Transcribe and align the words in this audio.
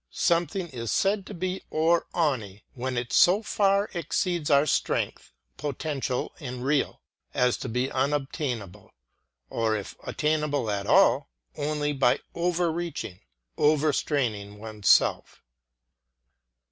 '* 0.05 0.09
Something 0.09 0.67
is 0.69 0.91
said 0.91 1.27
to 1.27 1.33
be 1.35 1.61
"over 1.71 2.07
aevne" 2.15 2.63
when 2.73 2.97
it 2.97 3.13
so 3.13 3.43
far 3.43 3.87
exceeds 3.93 4.49
our 4.49 4.65
strength, 4.65 5.31
poten 5.59 5.99
tial 6.01 6.31
and 6.39 6.65
real, 6.65 7.03
as 7.35 7.55
to 7.57 7.69
be 7.69 7.87
imobtainable; 7.87 8.89
or 9.51 9.75
if 9.75 9.93
attainable 10.03 10.71
at 10.71 10.87
all, 10.87 11.29
only 11.55 11.93
by 11.93 12.19
over 12.33 12.71
reaching, 12.71 13.19
over 13.59 13.93
straining 13.93 14.57
one's 14.57 14.87
self. 14.89 15.43